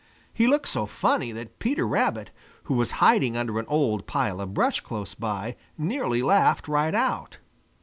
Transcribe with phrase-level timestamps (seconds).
[0.33, 2.31] He looked so funny that Peter Rabbit,
[2.63, 7.37] who was hiding under an old pile of brush close by, nearly laughed right out.